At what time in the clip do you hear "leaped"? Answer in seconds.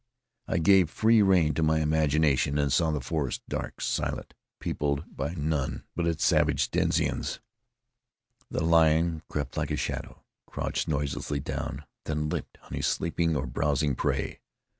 12.29-12.57